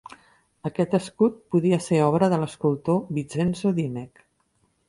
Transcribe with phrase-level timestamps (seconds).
[0.69, 4.27] Aquest escut podria ser obra de l'escultor Vincenzo Dimech.